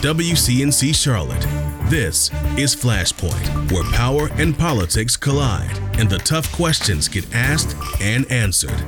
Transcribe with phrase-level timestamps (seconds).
[0.00, 1.42] WCNC Charlotte.
[1.90, 8.24] This is Flashpoint, where power and politics collide and the tough questions get asked and
[8.30, 8.80] answered.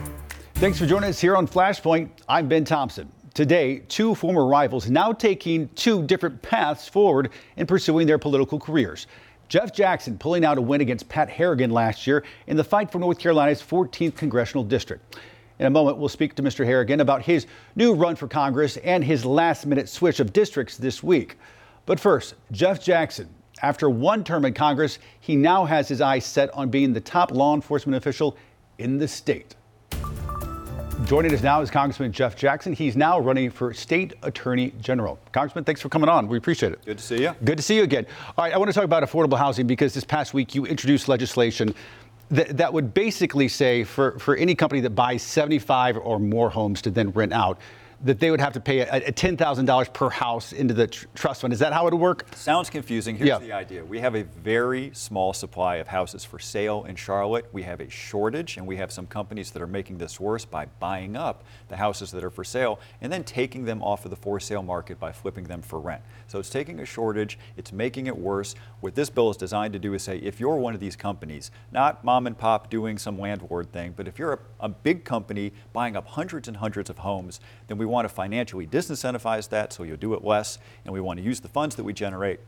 [0.55, 2.11] Thanks for joining us here on Flashpoint.
[2.29, 3.11] I'm Ben Thompson.
[3.35, 9.09] Today, two former rivals now taking two different paths forward in pursuing their political careers.
[9.49, 13.01] Jeff Jackson pulling out a win against Pat Harrigan last year in the fight for
[13.01, 15.17] North Carolina's 14th congressional district.
[15.61, 16.65] In a moment, we'll speak to Mr.
[16.65, 17.47] Harrigan about his
[17.77, 21.37] new run for Congress and his last minute switch of districts this week.
[21.85, 23.29] But first, Jeff Jackson.
[23.61, 27.31] After one term in Congress, he now has his eyes set on being the top
[27.31, 28.39] law enforcement official
[28.79, 29.55] in the state.
[31.05, 32.73] Joining us now is Congressman Jeff Jackson.
[32.73, 35.19] He's now running for State Attorney General.
[35.33, 36.27] Congressman, thanks for coming on.
[36.27, 36.83] We appreciate it.
[36.87, 37.35] Good to see you.
[37.45, 38.07] Good to see you again.
[38.39, 41.07] All right, I want to talk about affordable housing because this past week you introduced
[41.07, 41.75] legislation
[42.31, 46.83] that, that would basically say for, for any company that buys 75 or more homes
[46.83, 47.59] to then rent out,
[48.03, 51.43] that they would have to pay a, a $10,000 per house into the tr- trust
[51.43, 51.53] fund.
[51.53, 52.25] Is that how it would work?
[52.35, 53.15] Sounds confusing.
[53.15, 53.39] Here's Yeah.
[53.39, 53.85] the idea.
[53.85, 57.45] We have a very small supply of houses for sale in Charlotte.
[57.53, 60.65] We have a shortage, and we have some companies that are making this worse by
[60.79, 64.17] buying up the houses that are for sale and then taking them off of the
[64.17, 66.01] for sale market by flipping them for rent.
[66.31, 68.55] So it's taking a shortage, it's making it worse.
[68.79, 71.51] What this bill is designed to do is say if you're one of these companies,
[71.73, 75.53] not mom and pop doing some landlord thing, but if you're a, a big company
[75.73, 79.83] buying up hundreds and hundreds of homes, then we want to financially disincentivize that so
[79.83, 82.39] you'll do it less, and we want to use the funds that we generate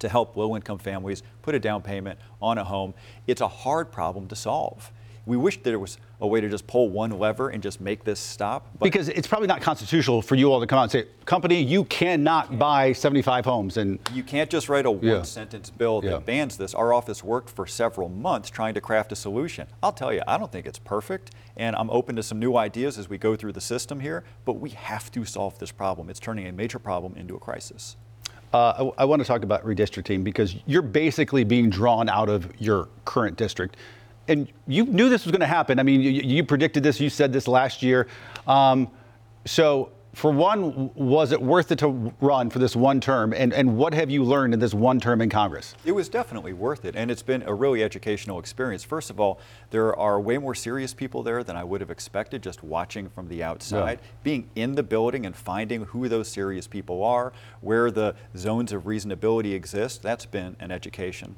[0.00, 2.94] to help low income families put a down payment on a home.
[3.28, 4.90] It's a hard problem to solve.
[5.30, 8.02] We wish that there was a way to just pull one lever and just make
[8.02, 8.66] this stop.
[8.72, 11.62] But Because it's probably not constitutional for you all to come out and say, company,
[11.62, 13.76] you cannot buy 75 homes.
[13.76, 15.18] And you can't just write a Yeah.
[15.18, 16.18] one sentence bill that Yeah.
[16.18, 16.74] bans this.
[16.74, 19.68] Our office worked for several months trying to craft a solution.
[19.84, 22.98] I'll tell you, I don't think it's perfect, and I'm open to some new ideas
[22.98, 26.10] as we go through the system here, but we have to solve this problem.
[26.10, 27.94] It's turning a major problem into a crisis.
[28.52, 32.50] Uh, I, I want to talk about redistricting because you're basically being drawn out of
[32.60, 33.76] your current district.
[34.30, 35.80] And you knew this was going to happen.
[35.80, 38.06] I mean, you, you predicted this, you said this last year.
[38.46, 38.88] Um,
[39.44, 43.32] so, for one, was it worth it to run for this one term?
[43.32, 45.74] And, and what have you learned in this one term in Congress?
[45.84, 48.82] It was definitely worth it, and it's been a really educational experience.
[48.84, 49.40] First of all,
[49.70, 53.28] there are way more serious people there than I would have expected just watching from
[53.28, 54.00] the outside.
[54.22, 58.84] Being in the building and finding who those serious people are, where the zones of
[58.84, 61.36] reasonability exist, that's been an education.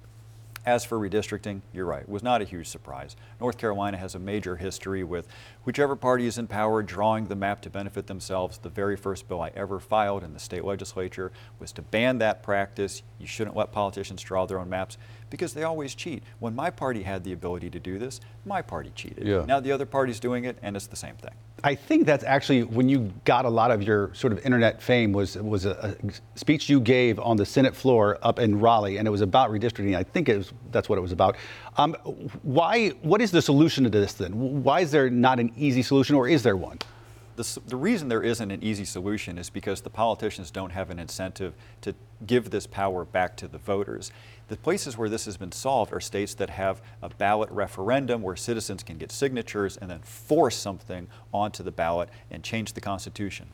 [0.65, 3.17] As for redistricting, you're right, it was not a huge surprise.
[3.41, 5.27] North Carolina has a major history with
[5.65, 8.59] whichever party is in power drawing the map to benefit themselves.
[8.59, 12.45] The very first bill I ever filed in the state legislature was to ban that
[12.45, 13.03] practice.
[13.19, 14.99] You shouldn't let politicians draw their own maps
[15.31, 16.23] because they always cheat.
[16.39, 19.27] When my party had the ability to do this, my party cheated.
[19.27, 19.45] Yeah.
[19.45, 21.35] Now the other party's doing it, and it's the same thing.
[21.65, 25.13] I think that's actually when you got a lot of your sort of internet fame
[25.13, 29.07] was was a, a speech you gave on the Senate floor up in Raleigh, and
[29.07, 29.97] it was about redistricting.
[29.97, 31.37] I think it was, that's what it was about.
[31.77, 31.95] Um,
[32.43, 32.89] why?
[33.03, 34.63] What is the solution to this then?
[34.63, 36.79] Why is there not an easy solution, or is there one?
[37.37, 40.99] The, the reason there isn't an easy solution is because the politicians don't have an
[40.99, 41.95] incentive to
[42.27, 44.13] give this power back to the voters.
[44.49, 48.37] The places where this has been solved are states that have a ballot referendum where
[48.37, 53.49] citizens can get signatures and then force something onto the ballot and change the Constitution.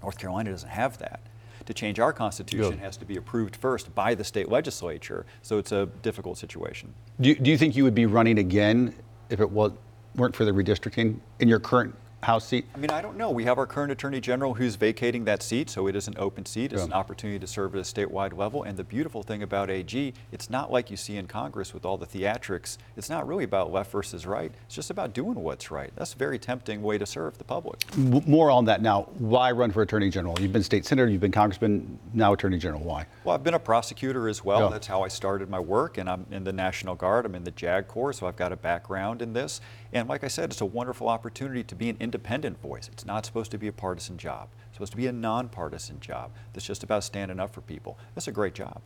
[0.00, 1.20] North Carolina doesn't have that.
[1.66, 2.84] To change our Constitution Yeah.
[2.84, 6.94] has to be approved first by the state legislature, so it's a difficult situation.
[7.20, 8.94] Do you, do you think you would be running again
[9.28, 9.72] if it was,
[10.14, 12.66] weren't for the redistricting in your current House seat?
[12.74, 13.30] I mean, I don't know.
[13.30, 16.44] We have our current Attorney General who's vacating that seat, so it is an open
[16.46, 16.72] seat.
[16.72, 16.86] It's Yeah.
[16.86, 18.64] an opportunity to serve at a statewide level.
[18.64, 21.96] And the beautiful thing about AG, it's not like you see in Congress with all
[21.96, 22.76] the theatrics.
[22.96, 24.50] It's not really about left versus right.
[24.66, 25.92] It's just about doing what's right.
[25.94, 27.78] That's a very tempting way to serve the public.
[27.96, 29.02] More on that now.
[29.18, 30.40] Why run for Attorney General?
[30.40, 32.82] You've been state senator, you've been congressman, now Attorney General.
[32.82, 33.06] Why?
[33.22, 34.62] Well, I've been a prosecutor as well.
[34.62, 34.68] Yeah.
[34.70, 37.26] That's how I started my work, and I'm in the National Guard.
[37.26, 39.60] I'm in the JAG Corps, so I've got a background in this.
[39.92, 42.88] And like I said, it's a wonderful opportunity to be an independent voice.
[42.90, 44.48] It's not supposed to be a partisan job.
[44.68, 47.98] It's supposed to be a nonpartisan job that's just about standing up for people.
[48.14, 48.80] That's a great job.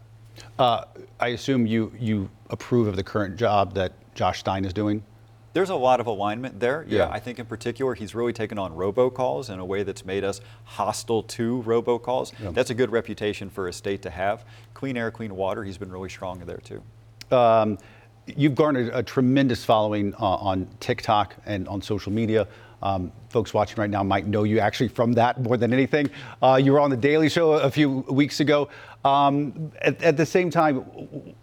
[0.59, 0.87] Uh,
[1.21, 5.05] I assume you, you approve of the current job that Josh Stein is doing?
[5.53, 6.85] There's a lot of alignment there.
[6.89, 7.11] Yeah, Yeah.
[7.11, 10.41] I think in particular he's really taken on robocalls in a way that's made us
[10.65, 12.33] hostile to robocalls.
[12.43, 12.51] Yeah.
[12.51, 14.45] That's a good reputation for a state to have.
[14.75, 16.83] Clean air, clean water, he's been really strong there too.
[17.31, 17.79] Um,
[18.27, 20.19] you've garnered a tremendous following uh,
[20.51, 22.49] on TikTok and on social media.
[22.83, 26.11] Um, folks watching right now might know you actually from that more than anything.
[26.43, 28.69] Uh, you were on the Daily Show a few weeks ago.
[29.05, 30.77] Um, at, at, the same time,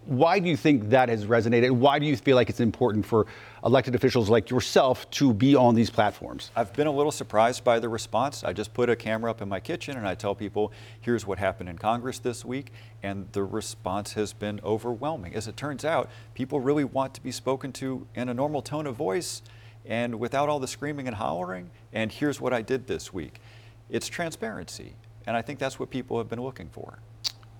[0.06, 1.72] why do you think that has resonated?
[1.72, 3.26] Why do you feel like it's important for
[3.66, 6.50] elected officials like yourself to be on these platforms?
[6.56, 8.44] I've been a little surprised by the response.
[8.44, 10.72] I just put a camera up in my kitchen and I tell people,
[11.02, 12.72] here's what happened in Congress this week,
[13.02, 15.34] and the response has been overwhelming.
[15.34, 18.86] As it turns out, people really want to be spoken to in a normal tone
[18.86, 19.42] of voice
[19.86, 21.70] and without all the screaming and hollering.
[21.92, 23.40] And here's what I did this week.
[23.88, 24.94] It's transparency.
[25.26, 26.98] And I think that's what people have been looking for.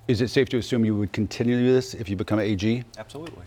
[0.09, 2.85] Is it safe to assume you would continue this if you become AG?
[2.99, 3.45] Absolutely.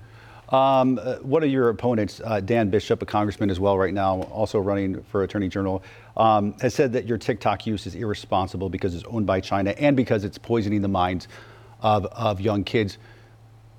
[0.50, 4.22] Um, uh, one of your opponents, uh, Dan Bishop, a congressman as well right now,
[4.24, 5.84] also running for Attorney General,
[6.16, 9.98] um, has said that your TikTok use is irresponsible because it's owned by China and
[9.98, 11.28] because it's poisoning the minds
[11.82, 12.98] of, of young kids.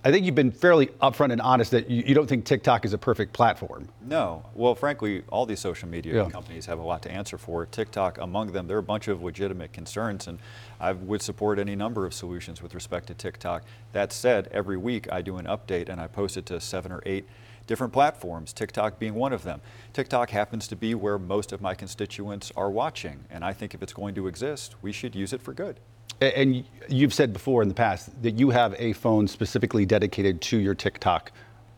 [0.06, 2.92] I think you've been fairly upfront and honest that you, you, don't think TikTok is
[2.92, 3.88] a perfect platform.
[4.06, 4.44] No.
[4.54, 6.30] Well, frankly, all these social media yeah.
[6.30, 7.64] companies have a lot to answer for.
[7.64, 10.40] TikTok, among them, there are a bunch of legitimate concerns, and
[10.78, 13.64] I would support any number of solutions with respect to TikTok.
[13.92, 17.02] That said, every week I do an update and I post it to seven or
[17.06, 17.26] eight
[17.66, 19.60] different platforms, TikTok being one of them.
[19.92, 23.82] TikTok happens to be where most of my constituents are watching, and I think if
[23.82, 25.80] it's going to exist, we should use it for good.
[26.20, 30.58] And you've said before in the past that you have a phone specifically dedicated to
[30.58, 31.32] your TikTok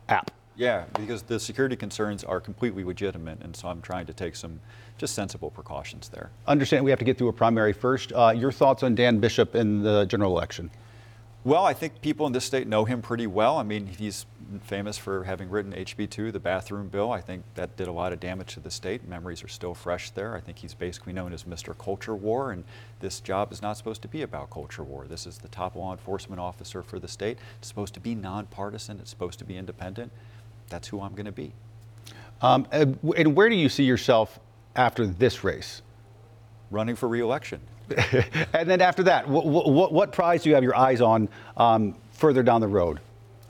[0.08, 0.30] app.
[0.56, 4.58] Yeah, because the security concerns are completely legitimate, and so I'm trying to take some
[4.96, 6.30] just sensible precautions there.
[6.46, 8.12] Understand we have to get through a primary first.
[8.12, 10.70] Uh, your thoughts on Dan Bishop in the general election?
[11.46, 13.56] Well, I think people in this state know him pretty well.
[13.56, 14.26] I mean, he's
[14.62, 17.12] famous for having written HB2, the bathroom bill.
[17.12, 19.06] I think that did a lot of damage to the state.
[19.06, 20.34] Memories are still fresh there.
[20.34, 21.78] I think he's basically known as Mr.
[21.78, 22.64] Culture War, and
[22.98, 25.06] this job is not supposed to be about culture war.
[25.06, 27.38] This is the top law enforcement officer for the state.
[27.60, 28.98] It's supposed to be nonpartisan.
[28.98, 30.10] It's supposed to be independent.
[30.68, 31.52] That's who I'm going to be.
[32.42, 32.96] Um, and
[33.36, 34.40] where do you see yourself
[34.74, 35.82] after this race?
[36.72, 37.60] Running for reelection.
[38.52, 41.94] and then after that, what, what, what, prize do you have your eyes on um,
[42.12, 43.00] further down the road?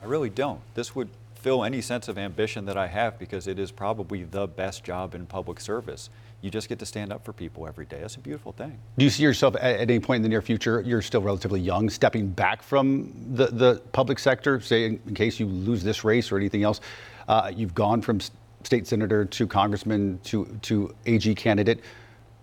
[0.02, 0.60] I really don't.
[0.74, 4.46] This would fill any sense of ambition that I have because it is probably the
[4.46, 6.10] best job in public service.
[6.42, 8.00] You just get to stand up for people every day.
[8.00, 8.78] That's a beautiful thing.
[8.98, 11.88] Do you see yourself at, any point in the near future, you're still relatively young,
[11.88, 16.30] stepping back from the, the public sector, say in, in case you lose this race
[16.30, 16.80] or anything else?
[17.26, 18.20] Uh, you've gone from
[18.62, 21.80] state senator to congressman to, to AG candidate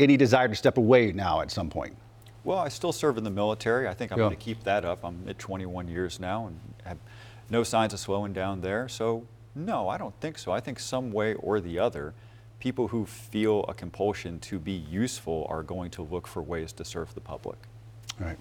[0.04, 1.96] any desire to step away now at some point?
[2.44, 3.88] Well, I still serve in the military.
[3.88, 4.26] I think I'm yeah.
[4.26, 5.04] going to keep that up.
[5.04, 6.98] I'm at 21 years now and have
[7.50, 8.90] no signs of slowing down there.
[8.90, 10.52] So, no, I don't think so.
[10.52, 12.14] I think some way or the other,
[12.60, 16.86] people who feel a compulsion to be useful are going to look for ways to
[16.86, 17.58] serve the public.
[18.20, 18.38] All right.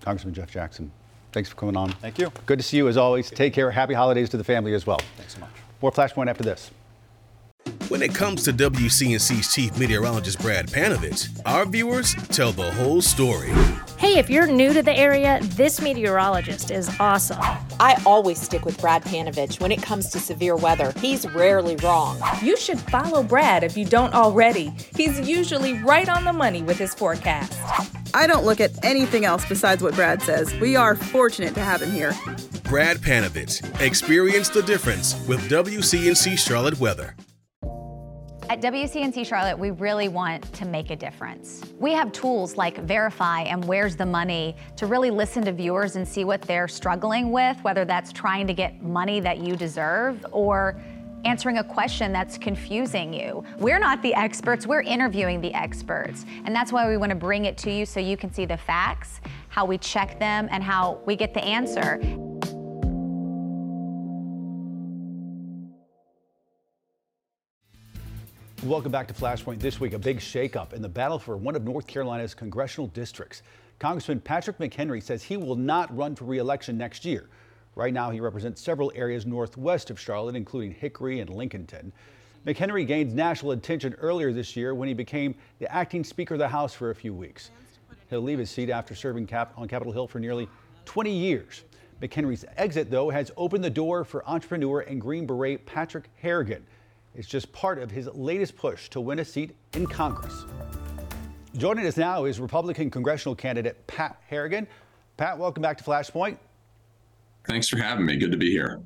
[0.00, 0.92] Congressman Jeff Jackson,
[1.32, 1.90] thanks for coming on.
[1.92, 2.30] Thank you.
[2.46, 3.30] Good to see you as always.
[3.30, 3.70] Take care.
[3.70, 5.00] Happy holidays to the family as well.
[5.16, 5.50] Thanks so much.
[5.82, 6.70] More Flashpoint after this.
[7.94, 13.50] When it comes to WCNC's chief meteorologist Brad Panovich, our viewers tell the whole story.
[13.98, 17.38] Hey, if you're new to the area, this meteorologist is awesome.
[17.78, 20.92] I always stick with Brad Panovich when it comes to severe weather.
[20.98, 22.20] He's rarely wrong.
[22.42, 24.72] You should follow Brad if you don't already.
[24.96, 27.52] He's usually right on the money with his forecast.
[28.14, 30.52] I don't look at anything else besides what Brad says.
[30.58, 32.12] We are fortunate to have him here.
[32.64, 33.62] Brad Panovich.
[33.80, 37.14] Experience the difference with WCNC Charlotte Weather.
[38.50, 41.62] At WCNC Charlotte, we really want to make a difference.
[41.78, 46.06] We have tools like Verify and Where's the Money to really listen to viewers and
[46.06, 50.78] see what they're struggling with, whether that's trying to get money that you deserve or
[51.24, 53.42] answering a question that's confusing you.
[53.58, 56.26] We're not the experts, we're interviewing the experts.
[56.44, 58.58] And that's why we want to bring it to you so you can see the
[58.58, 61.98] facts, how we check them, and how we get the answer.
[68.64, 69.60] Welcome back to Flashpoint.
[69.60, 73.42] This week, a big shakeup in the battle for one of North Carolina's congressional districts.
[73.78, 77.28] Congressman Patrick McHenry says he will not run for re-election next year.
[77.74, 81.92] Right now, he represents several areas northwest of Charlotte, including Hickory and Lincolnton.
[82.46, 86.48] McHenry gained national attention earlier this year when he became the acting Speaker of the
[86.48, 87.50] House for a few weeks.
[88.08, 90.48] He'll leave his seat after serving Cap on Capitol Hill for nearly
[90.86, 91.64] 20 years.
[92.00, 96.64] McHenry's exit, though, has opened the door for entrepreneur and Green Beret Patrick Harrigan.
[97.16, 100.44] It's just part of his latest push to win a seat in Congress.
[101.56, 104.66] Joining us now is Republican congressional candidate Pat Harrigan.
[105.16, 106.38] Pat, welcome back to Flashpoint.
[107.46, 108.16] Thanks for having me.
[108.16, 108.80] Good to be here.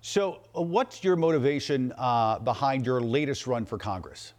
[0.00, 4.32] So, uh, what's your motivation uh, behind your latest run for Congress?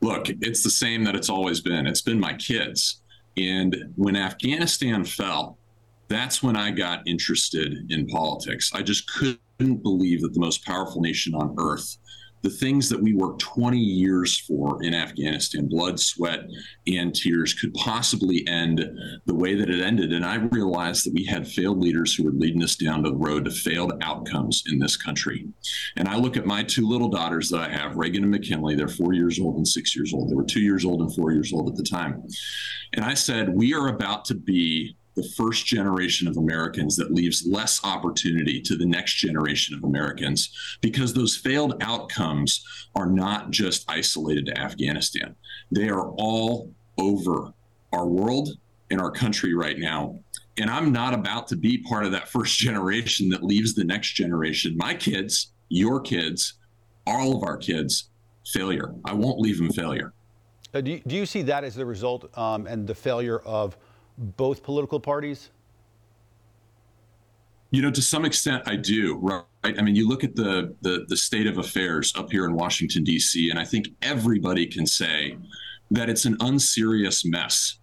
[0.00, 1.86] Look, it's the same that it's always been.
[1.86, 3.02] It's been my kids.
[3.36, 5.58] And when Afghanistan fell,
[6.08, 8.70] that's when I got interested in politics.
[8.74, 11.98] I just couldn't believe that the most powerful nation on earth
[12.44, 16.40] the things that we worked 20 years for in Afghanistan, blood, sweat,
[16.86, 18.86] and tears, could possibly end
[19.24, 20.12] the way that it ended.
[20.12, 23.46] And I realized that we had failed leaders who were leading us down the road
[23.46, 25.48] to failed outcomes in this country.
[25.96, 28.88] And I look at my two little daughters that I have, Reagan and McKinley, they're
[28.88, 30.30] four years old and six years old.
[30.30, 32.22] They were two years old and four years old at the time.
[32.92, 37.46] And I said, We are about to be the first generation of Americans that leaves
[37.46, 43.84] less opportunity to the next generation of Americans because those failed outcomes are not just
[43.88, 45.34] isolated to Afghanistan.
[45.70, 47.52] They are all over
[47.92, 48.50] our world
[48.90, 50.18] and our country right now.
[50.56, 54.14] And I'm not about to be part of that first generation that leaves the next
[54.14, 56.54] generation, my kids, your kids,
[57.06, 58.10] all of our kids,
[58.46, 58.94] failure.
[59.04, 60.12] I won't leave them failure.
[60.72, 63.76] Uh, do, you, do you see that as the result um, and the failure of
[64.18, 65.50] both political parties?
[67.70, 69.16] You know, to some extent, I do.
[69.16, 69.78] Right?
[69.78, 73.02] I mean, you look at the, the the state of affairs up here in Washington
[73.02, 75.36] D.C., and I think everybody can say
[75.90, 77.78] that it's an unserious mess.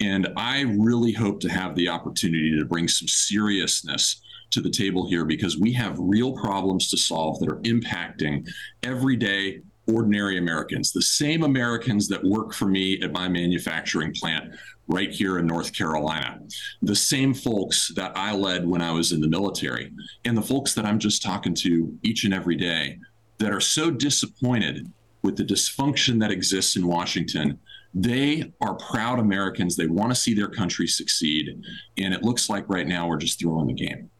[0.00, 5.08] And I really hope to have the opportunity to bring some seriousness to the table
[5.08, 8.48] here because we have real problems to solve that are impacting
[8.82, 14.54] everyday ordinary Americans, the same Americans that work for me at my manufacturing plant
[14.88, 16.40] right here in North Carolina.
[16.82, 19.90] The same folks that I led when I was in the military,
[20.24, 22.98] and the folks that I'm just talking to each and every day
[23.38, 24.90] that are so disappointed
[25.22, 27.58] with the dysfunction that exists in Washington.
[27.94, 29.76] They are proud Americans.
[29.76, 31.62] They want to see their country succeed.
[31.96, 34.10] And it looks like right now we're just throwing the game.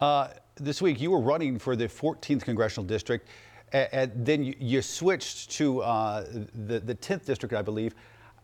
[0.00, 3.28] Uh, this week, you were running for the 14th congressional district,
[3.72, 7.94] and, and then you, you, switched to uh, the, the 10th district, I believe.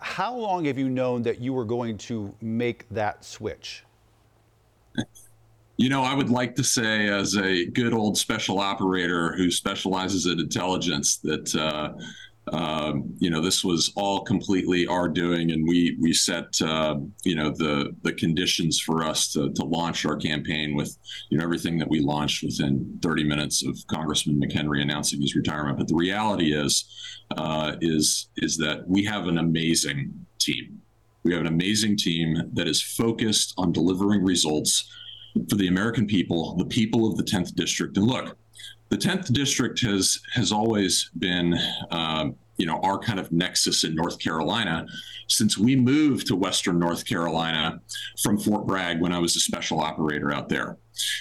[0.07, 3.85] How long have you known that you were going to make that switch?
[5.77, 10.27] You know, I would like to say, as a good old special operator who specializes
[10.27, 11.93] in intelligence, that uh,
[12.53, 17.35] um, you know this was all completely our doing, and we we set uh, you
[17.35, 20.97] know the the conditions for us to, to launch our campaign with
[21.31, 25.79] you know everything that we launched within 30 minutes of Congressman McHenry announcing his retirement.
[25.79, 26.85] But the reality is
[27.37, 30.81] uh, is is that we have an amazing team.
[31.25, 34.89] We have an amazing team that is focused on delivering results
[35.51, 37.97] for the American people, the people of the 10th district.
[37.97, 38.39] And look,
[38.89, 41.55] the 10th district has has always been
[41.91, 42.27] uh,
[42.57, 44.87] you know our kind of nexus in North Carolina
[45.29, 47.81] since we moved to Western North Carolina
[48.23, 50.79] from Fort Bragg when I was a special operator out there.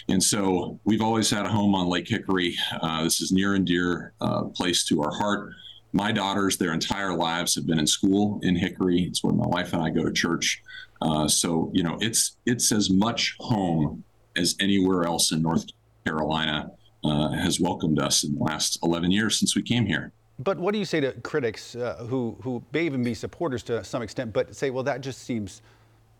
[0.07, 2.55] And so we've always had a home on Lake Hickory.
[2.81, 5.51] Uh, this is near and dear uh, place to our heart.
[5.91, 9.03] My daughters, their entire lives have been in school in Hickory.
[9.03, 10.61] It's where my wife and I go to church.
[11.01, 14.03] Uh, so you know, it's it's as much home
[14.35, 15.65] as anywhere else in North
[16.05, 16.69] Carolina
[17.05, 20.11] uh, has welcomed us in the last 11 years since we came here.
[20.39, 23.83] But what do you say to critics uh, who who may even be supporters to
[23.83, 25.61] some extent, but say, well, that just seems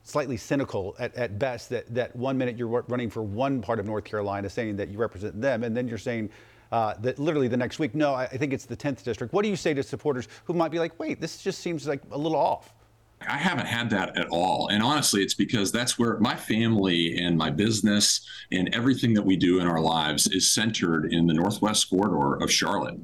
[0.04, 1.70] slightly cynical at, at best.
[1.70, 4.98] That that one minute you're running for one part of North Carolina, saying that you
[4.98, 6.30] represent them, and then you're saying.
[6.72, 9.32] Uh, that literally the next week, no, I, I think it's the 10th district.
[9.34, 12.02] What do you say to supporters who might be like, wait, this just seems like
[12.12, 12.74] a little off?
[13.22, 14.68] I haven't had that at all.
[14.68, 19.36] And honestly, it's because that's where my family and my business and everything that we
[19.36, 23.00] do in our lives is centered in the Northwest corridor of Charlotte.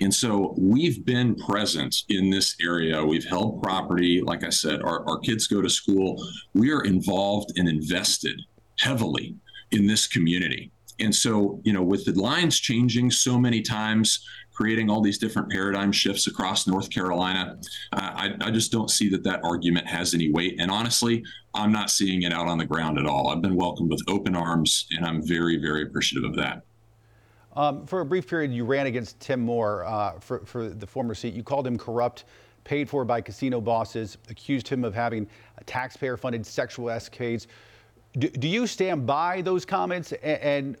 [0.00, 3.04] And so we've been present in this area.
[3.04, 4.22] We've held property.
[4.22, 6.22] Like I said, our, our kids go to school.
[6.54, 8.40] We are involved and invested
[8.78, 9.36] heavily
[9.72, 10.70] in this community.
[10.98, 14.24] And so, you know, with the lines changing so many times,
[14.56, 17.58] creating all these different paradigm shifts across North Carolina.
[17.92, 20.56] I, I, just don't see that that argument has any weight.
[20.58, 21.22] And honestly,
[21.54, 23.28] I'm not seeing it out on the ground at all.
[23.28, 26.62] I've been welcomed with open arms, and I'm very, very appreciative of that.
[27.54, 31.14] Um, for a brief period, you ran against Tim Moore uh, for, for the former
[31.14, 31.34] seat.
[31.34, 32.24] You called him corrupt,
[32.64, 35.28] paid for by casino bosses, accused him of having
[35.66, 37.46] taxpayer funded sexual escapades.
[38.18, 40.76] Do, do, you stand by those comments and, and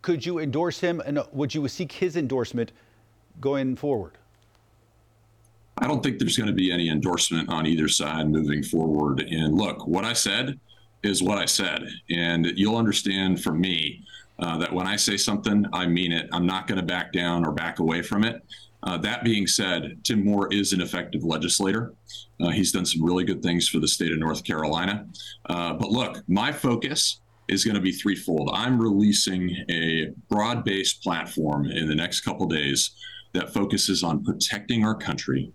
[0.00, 2.72] could you endorse him and would you seek his endorsement
[3.40, 4.18] going forward?
[5.78, 9.20] I don't think there's going to be any endorsement on either side moving forward.
[9.20, 10.58] And look, what I said
[11.02, 11.82] is what I said.
[12.10, 14.04] And you'll understand from me
[14.38, 16.28] uh, that when I say something, I mean it.
[16.32, 18.42] I'm not going to back down or back away from it.
[18.84, 21.94] Uh, that being said, Tim Moore is an effective legislator.
[22.40, 25.06] Uh, he's done some really good things for the state of North Carolina.
[25.48, 28.50] Uh, but look, my focus is going to be threefold.
[28.52, 32.92] I'm releasing a broad based platform in the next couple days
[33.32, 35.52] that focuses on protecting our country,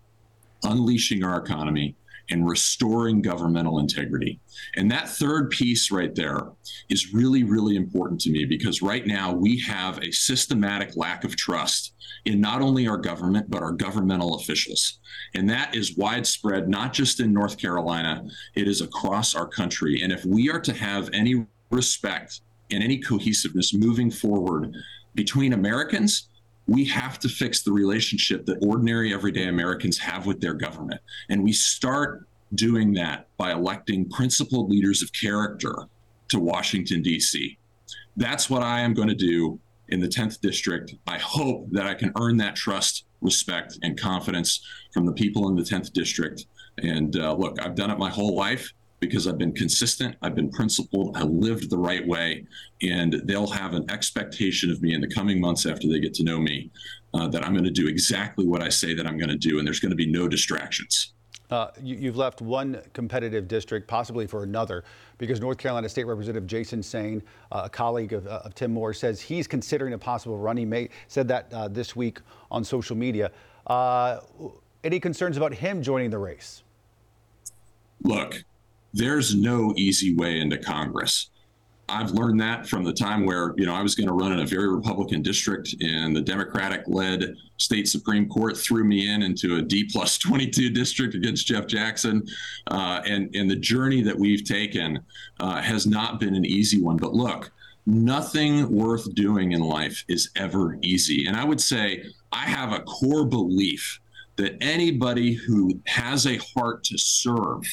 [0.63, 1.95] unleashing our economy,
[2.29, 4.39] and restoring governmental integrity.
[4.75, 6.49] And that third piece right there
[6.89, 11.35] is really, really important to me because right now we have a systematic lack of
[11.35, 11.93] trust
[12.25, 14.99] in not only our government, but our governmental officials.
[15.35, 20.01] And that is widespread, not just in North Carolina, it is across our country.
[20.01, 22.41] And if we are to have any respect
[22.71, 24.75] and any cohesiveness moving forward
[25.15, 26.27] between Americans,
[26.67, 30.99] we have to fix the relationship that ordinary everyday Americans have with their government.
[31.29, 35.75] And we start doing that by electing principled leaders of character
[36.29, 37.57] to Washington, D.C.
[38.17, 39.59] That's what I am going to do
[39.89, 40.95] in the 10th district.
[41.07, 45.55] I hope that I can earn that trust, respect, and confidence from the people in
[45.55, 46.47] the 10th district.
[46.79, 50.49] And uh, look, I've done it my whole life because I've been consistent, I've been
[50.49, 52.45] principled, I lived the right way,
[52.81, 56.23] and they'll have an expectation of me in the coming months after they get to
[56.23, 56.71] know me
[57.13, 59.59] uh, that I'm going to do exactly what I say that I'm going to do,
[59.59, 61.13] and there's going to be no distractions.
[61.49, 64.83] Uh, you, have left one competitive district, possibly for another,
[65.17, 67.21] because North Carolina State Representative Jason Saine,
[67.53, 70.57] uh, a colleague of, uh, of, Tim Moore, says he's considering a possible run.
[70.57, 72.19] He may, said that uh, this week
[72.51, 73.31] on social media.
[73.65, 74.19] Uh,
[74.83, 76.63] any concerns about him joining the race?
[78.03, 78.43] Look,
[78.97, 81.29] there's no easy way into Congress.
[81.89, 84.39] I've learned that from the time where, you know, I was going to run in
[84.39, 89.55] a very Republican district and the Democratic led state Supreme Court threw me in into
[89.55, 92.27] a D plus 22 district against Jeff Jackson.
[92.69, 94.99] Uh, and, and the journey that we've taken
[95.39, 96.97] uh, has not been an easy one.
[96.97, 97.51] But look,
[97.85, 101.27] nothing worth doing in life is ever easy.
[101.27, 104.01] And I would say I have a core belief
[104.35, 107.63] that anybody who has a heart to serve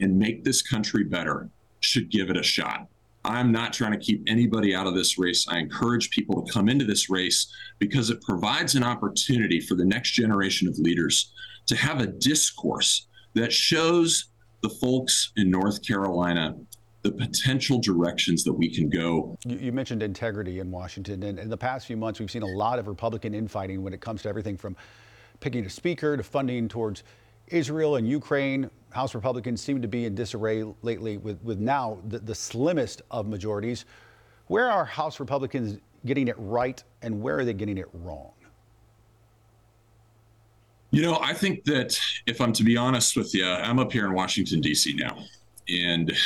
[0.00, 1.48] and make this country better
[1.80, 2.86] should give it a shot.
[3.24, 5.46] I'm not trying to keep anybody out of this race.
[5.48, 9.84] I encourage people to come into this race because it provides an opportunity for the
[9.84, 11.32] next generation of leaders
[11.66, 14.26] to have a discourse that shows
[14.62, 16.56] the folks in North Carolina
[17.02, 19.36] the potential directions that we can go.
[19.46, 22.78] You, mentioned integrity in Washington, and in the past few months, we've seen a lot
[22.78, 24.76] of Republican infighting when it comes to everything from
[25.40, 27.04] picking a speaker to funding towards
[27.50, 28.70] Israel and Ukraine.
[28.90, 33.26] House Republicans seem to be in disarray lately with, with now the, the slimmest of
[33.26, 33.84] majorities.
[34.46, 38.32] Where are House Republicans getting it right and where are they getting it wrong?
[40.90, 44.06] You know, I think that if I'm to be honest with you, I'm up here
[44.06, 44.94] in Washington, D.C.
[44.94, 45.18] now.
[45.68, 46.16] And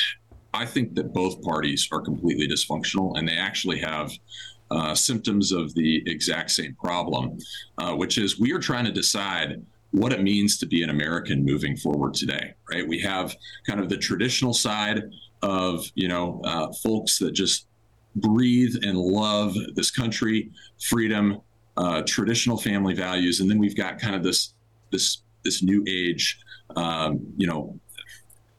[0.54, 4.12] I think that both parties are completely dysfunctional and they actually have
[4.70, 7.38] uh, symptoms of the exact same problem,
[7.78, 11.44] uh, which is we are trying to decide what it means to be an American
[11.44, 12.86] moving forward today, right?
[12.86, 15.02] We have kind of the traditional side
[15.42, 17.66] of, you know, uh, folks that just
[18.16, 20.50] breathe and love this country,
[20.80, 21.40] freedom,
[21.76, 24.54] uh, traditional family values, and then we've got kind of this
[24.90, 26.38] this this new age,
[26.76, 27.78] um, you know,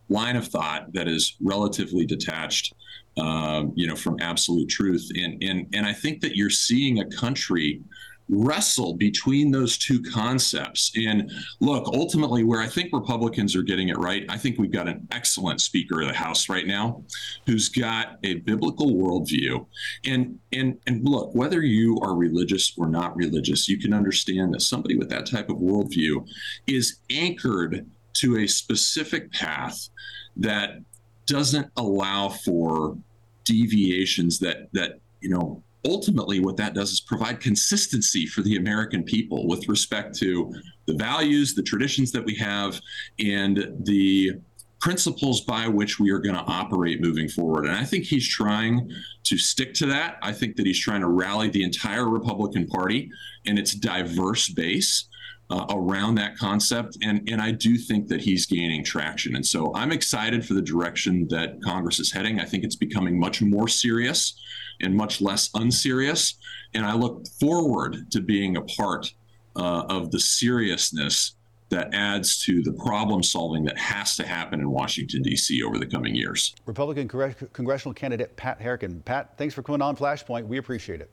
[0.09, 2.73] line of thought that is relatively detached,
[3.17, 5.09] um, you know, from absolute truth.
[5.15, 7.81] And and and I think that you're seeing a country
[8.29, 10.91] wrestle between those two concepts.
[10.95, 14.87] And look, ultimately, where I think Republicans are getting it right, I think we've got
[14.87, 17.03] an excellent Speaker of the House right now
[17.45, 19.65] who's got a biblical worldview.
[20.05, 24.61] And and and look, whether you are religious or not religious, you can understand that
[24.61, 26.27] somebody with that type of worldview
[26.67, 29.89] is anchored to a specific path
[30.37, 30.79] that
[31.25, 32.97] doesn't allow for
[33.43, 39.03] deviations that that you know ultimately what that does is provide consistency for the American
[39.03, 40.53] people with respect to
[40.85, 42.79] the values, the traditions that we have,
[43.19, 44.31] and the
[44.79, 47.65] principles by which we are going to operate moving forward.
[47.65, 48.91] And I think he's trying
[49.23, 50.17] to stick to that.
[50.21, 53.09] I think that he's trying to rally the entire Republican Party
[53.45, 55.07] and its diverse base.
[55.49, 59.71] Uh, around that concept, and and I do think that he's gaining traction, and so
[59.75, 62.39] I'm excited for the direction that Congress is heading.
[62.39, 64.39] I think it's becoming much more serious
[64.83, 66.35] and much less unserious.
[66.73, 69.11] And I look forward to being a part
[69.55, 71.35] uh, of the seriousness
[71.69, 75.63] that adds to the problem solving that has to happen in Washington, D.C.
[75.63, 76.53] over the coming years.
[76.65, 79.01] Republican congressional candidate Pat Harrigan.
[79.05, 80.45] Pat, thanks for coming on Flashpoint.
[80.45, 81.09] We appreciate it.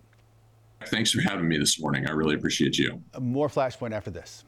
[0.87, 2.07] Thanks for having me this morning.
[2.07, 3.03] I really appreciate you.
[3.19, 4.45] More Flashpoint after this.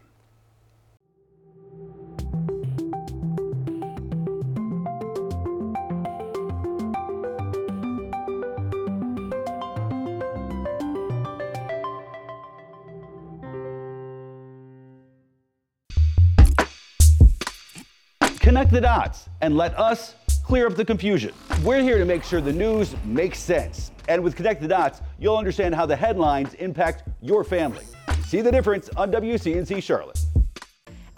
[18.72, 21.34] The dots and let us clear up the confusion.
[21.62, 23.92] We're here to make sure the news makes sense.
[24.08, 27.84] And with Connect the Dots, you'll understand how the headlines impact your family.
[28.26, 30.18] See the difference on WCNC Charlotte.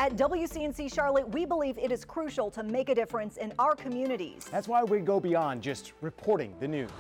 [0.01, 4.47] At WCNC Charlotte, we believe it is crucial to make a difference in our communities.
[4.51, 6.91] That's why we go beyond just reporting the news.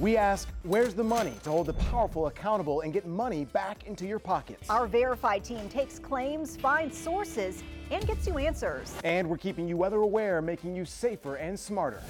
[0.00, 4.06] We ask, where's the money to hold the powerful accountable and get money back into
[4.06, 4.70] your pockets?
[4.70, 8.94] Our Verify team takes claims, finds sources, and gets you answers.
[9.04, 12.00] And we're keeping you weather aware, making you safer and smarter.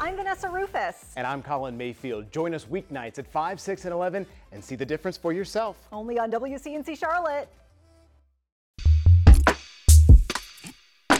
[0.00, 1.12] I'm Vanessa Ruffes.
[1.16, 2.32] And I'm Colin Mayfield.
[2.32, 5.76] Join us weeknights at 5, 6, and 11 and see the difference for yourself.
[5.92, 7.48] Only on WCNC Charlotte.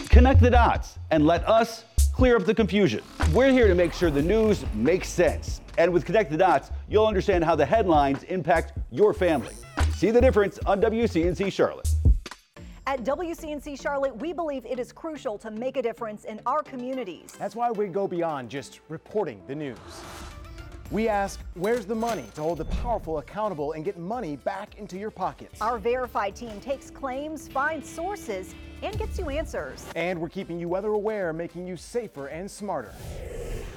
[0.09, 1.85] Connect the dots and let us
[2.17, 3.03] clear up the confusion.
[3.31, 5.61] We're here to make sure the news makes sense.
[5.77, 9.53] And with Connect the Dots, you'll understand how the headlines impact your family.
[9.93, 11.87] See the difference on WCNC Charlotte.
[12.87, 17.33] At WCNC Charlotte, we believe it is crucial to make a difference in our communities.
[17.37, 19.77] That's why we go beyond just reporting the news.
[20.89, 24.97] We ask, where's the money to hold the powerful accountable and get money back into
[24.97, 25.61] your pockets?
[25.61, 29.85] Our Verify team takes claims, finds sources, and gets you answers.
[29.97, 32.93] And we're keeping you weather aware, making you safer and smarter.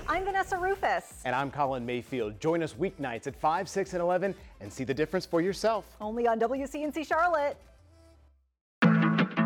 [0.07, 1.23] I'm Vanessa Ruffes.
[1.25, 2.39] And I'm Colin Mayfield.
[2.39, 5.87] Join us weeknights at 5, 6, and 11 and see the difference for yourself.
[6.01, 7.57] Only on WCNC Charlotte.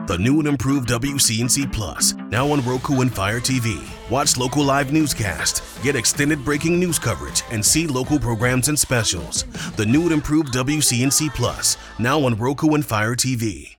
[0.06, 3.82] The new and improved WCNC Plus, now on Roku and Fire TV.
[4.10, 9.44] Watch local live newscast, get extended breaking news coverage, and see local programs and specials.
[9.76, 13.73] The new and improved WCNC Plus, now on Roku and Fire TV.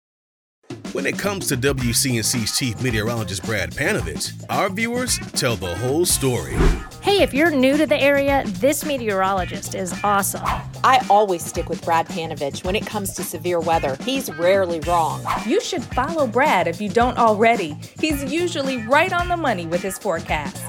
[0.95, 6.53] When it comes to WCNC's chief meteorologist Brad Panovich, our viewers tell the whole story.
[7.01, 10.45] Hey, if you're new to the area, this meteorologist is awesome.
[10.86, 13.97] I always stick with Brad Panovich when it comes to severe weather.
[14.05, 15.21] He's rarely wrong.
[15.45, 17.75] You should follow Brad if you don't already.
[17.99, 20.63] He's usually right on the money with his forecast.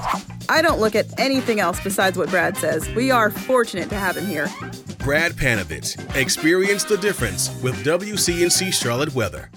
[0.49, 2.93] I don't look at anything else besides what Brad says.
[2.97, 4.49] We are fortunate to have him here.
[4.99, 6.17] Brad Panovich.
[6.17, 9.51] Experience the difference with WCNC Charlotte weather.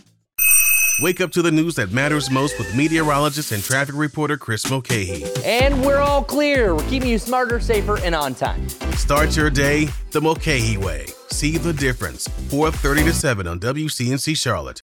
[1.01, 5.23] Wake up to the news that matters most with meteorologist and traffic reporter Chris Mulcahy.
[5.45, 6.75] And we're all clear.
[6.75, 8.67] We're keeping you smarter, safer, and on time.
[8.95, 11.05] Start your day the Mulcahy way.
[11.29, 12.27] See the difference.
[12.49, 14.81] 4:30 to 7 on WCNC Charlotte.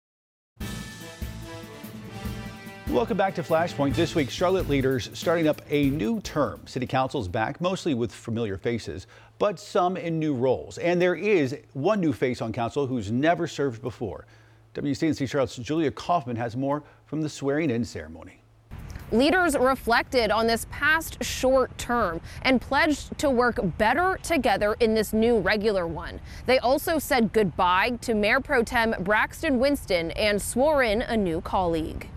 [2.89, 3.95] Welcome back to Flashpoint.
[3.95, 6.59] This week, Charlotte leaders starting up a new term.
[6.65, 9.07] City Council's back, mostly with familiar faces,
[9.39, 10.77] but some in new roles.
[10.77, 14.25] And there is one new face on council who's never served before.
[14.73, 18.41] WCNC Charlotte's Julia Kaufman has more from the swearing in ceremony.
[19.11, 25.11] Leaders reflected on this past short term and pledged to work better together in this
[25.11, 26.21] new regular one.
[26.45, 31.41] They also said goodbye to Mayor Pro Tem Braxton Winston and swore in a new
[31.41, 32.07] colleague.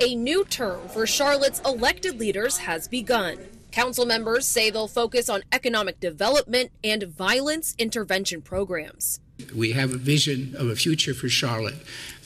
[0.00, 3.38] A new term for Charlotte's elected leaders has begun.
[3.72, 9.18] Council members say they'll focus on economic development and violence intervention programs.
[9.56, 11.76] We have a vision of a future for Charlotte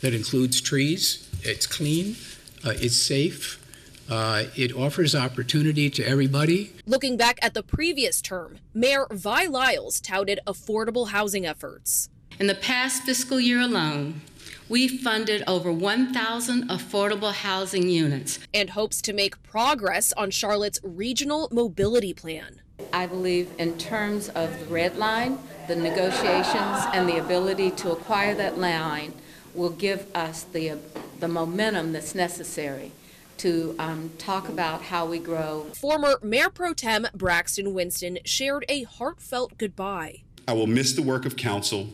[0.00, 2.16] that includes trees, it's clean,
[2.64, 3.62] uh, it's safe,
[4.10, 6.72] uh, it offers opportunity to everybody.
[6.84, 12.10] Looking back at the previous term, Mayor Vi Lyles touted affordable housing efforts.
[12.40, 14.20] In the past fiscal year alone,
[14.68, 21.48] we funded over 1,000 affordable housing units and hopes to make progress on Charlotte's regional
[21.52, 22.60] mobility plan.
[22.92, 28.34] I believe, in terms of the red line, the negotiations and the ability to acquire
[28.34, 29.14] that line
[29.54, 30.78] will give us the,
[31.20, 32.92] the momentum that's necessary
[33.38, 35.64] to um, talk about how we grow.
[35.74, 40.22] Former Mayor Pro Tem Braxton Winston shared a heartfelt goodbye.
[40.48, 41.88] I will miss the work of council,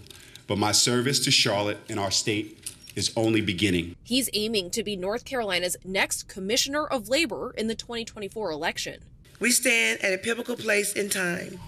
[0.47, 2.62] but my service to Charlotte and our state
[2.95, 3.97] is only beginning.
[4.05, 9.03] He's aiming to be North Carolina's next Commissioner of Labor in the 2024 election.
[9.41, 11.59] We stand at a pivotal place in time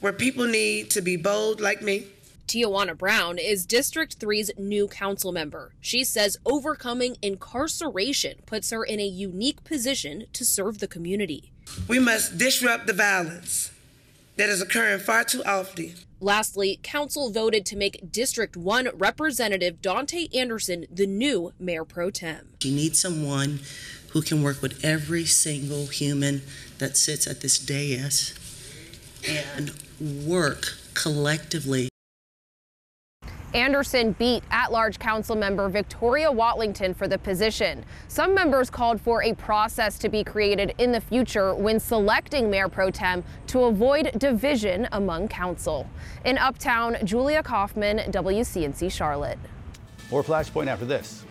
[0.00, 2.06] where people need to be bold like me.
[2.46, 5.72] Tiawana Brown is District 3's new council member.
[5.80, 11.50] She says overcoming incarceration puts her in a unique position to serve the community.
[11.88, 13.72] We must disrupt the violence
[14.36, 15.94] that is occurring far too often.
[16.20, 22.48] Lastly, Council voted to make District 1 Representative Dante Anderson the new Mayor Pro Tem.
[22.62, 23.60] You need someone
[24.10, 26.40] who can work with every single human
[26.78, 28.34] that sits at this dais
[29.28, 31.90] and work collectively.
[33.56, 37.82] Anderson beat at large council member Victoria Watlington for the position.
[38.06, 42.68] Some members called for a process to be created in the future when selecting Mayor
[42.68, 45.88] Pro Tem to avoid division among council.
[46.26, 49.38] In Uptown, Julia Kaufman, WCNC Charlotte.
[50.10, 51.24] More Flashpoint after this.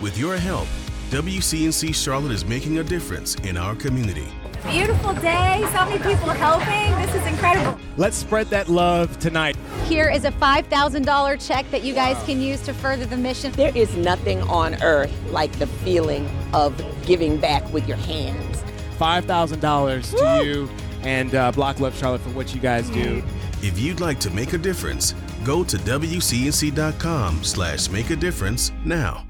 [0.00, 0.66] With your help,
[1.10, 4.32] WCNC Charlotte is making a difference in our community.
[4.70, 6.96] Beautiful day, so many people helping.
[7.06, 7.78] This is incredible.
[7.96, 9.56] Let's spread that love tonight.
[9.84, 13.52] Here is a $5,000 check that you guys can use to further the mission.
[13.52, 16.74] There is nothing on earth like the feeling of
[17.04, 18.62] giving back with your hands.
[18.98, 20.70] $5,000 to you
[21.02, 23.22] and uh, Block Love Charlotte for what you guys do.
[23.62, 29.26] If you'd like to make a difference, go to WCNC.com slash make a difference now.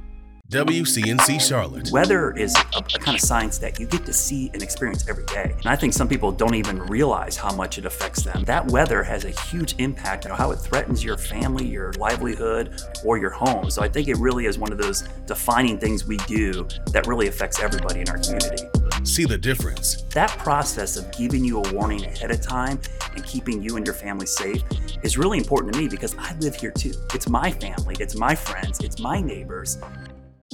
[0.50, 1.90] WCNC Charlotte.
[1.90, 5.24] Weather is a, a, kind of science that you get to see and experience every
[5.24, 5.54] day.
[5.56, 8.44] And I think some people don't even realize how much it affects them.
[8.44, 13.16] That weather has a huge impact on how it threatens your family, your livelihood, or
[13.16, 13.70] your home.
[13.70, 17.28] So I think it really is one of those defining things we do that really
[17.28, 18.64] affects everybody in our community.
[19.02, 20.02] See the difference.
[20.10, 22.78] That process of giving you a warning ahead of time
[23.14, 24.62] and keeping you and your family safe
[25.02, 26.92] is really important to me because I live here too.
[27.14, 29.78] It's my family, it's my friends, it's my neighbors.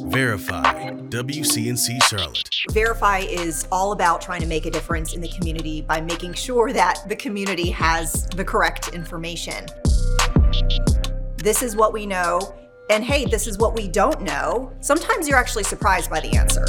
[0.06, 2.48] Verify WCNC Charlotte.
[2.70, 6.72] Verify is all about trying to make a difference in the community by making sure
[6.72, 9.66] that the community has the correct information.
[11.36, 12.54] This is what we know,
[12.88, 14.72] and hey, this is what we don't know.
[14.80, 16.66] Sometimes you're actually surprised by the answer.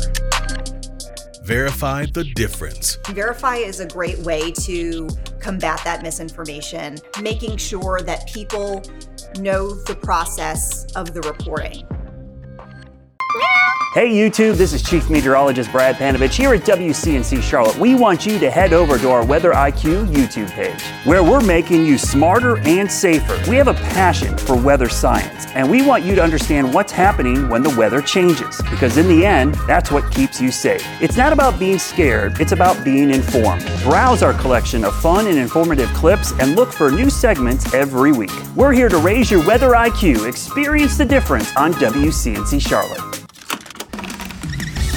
[1.43, 2.97] Verify the difference.
[3.09, 8.83] Verify is a great way to combat that misinformation, making sure that people
[9.39, 11.87] know the process of the reporting.
[13.93, 17.75] Hey YouTube, this is Chief Meteorologist Brad Panovich here at WCNC Charlotte.
[17.75, 21.85] We want you to head over to our Weather IQ YouTube page, where we're making
[21.85, 23.37] you smarter and safer.
[23.49, 27.49] We have a passion for weather science, and we want you to understand what's happening
[27.49, 30.87] when the weather changes, because in the end, that's what keeps you safe.
[31.01, 33.65] It's not about being scared, it's about being informed.
[33.83, 38.31] Browse our collection of fun and informative clips and look for new segments every week.
[38.55, 40.29] We're here to raise your weather IQ.
[40.29, 43.20] Experience the difference on WCNC Charlotte.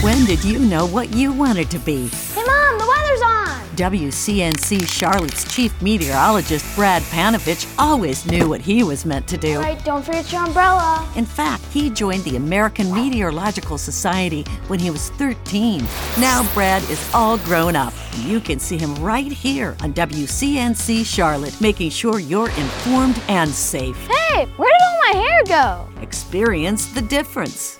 [0.04, 2.08] When did you know what you wanted to be?
[2.08, 3.66] Hey, Mom, the weather's on!
[3.74, 9.56] WCNC Charlotte's chief meteorologist, Brad Panovich, always knew what he was meant to do.
[9.56, 11.10] All right, don't forget your umbrella.
[11.16, 15.82] In fact, he joined the American Meteorological Society when he was 13.
[16.18, 17.94] Now Brad is all grown up.
[18.18, 23.96] You can see him right here on WCNC Charlotte, making sure you're informed and safe.
[24.06, 25.88] Hey, where did all my hair go?
[26.02, 27.78] Experience the difference.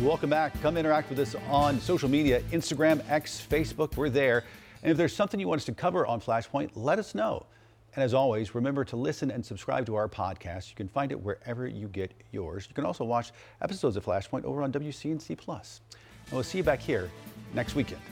[0.00, 0.60] Welcome back.
[0.60, 3.96] Come interact with us on social media Instagram, X, Facebook.
[3.96, 4.42] We're there.
[4.82, 7.46] And if there's something you want us to cover on Flashpoint, let us know.
[7.94, 10.68] And as always, remember to listen and subscribe to our podcast.
[10.68, 12.66] You can find it wherever you get yours.
[12.68, 13.30] You can also watch
[13.62, 15.80] episodes of Flashpoint over on WCNC Plus.
[16.24, 17.08] And we'll see you back here
[17.54, 18.02] next weekend.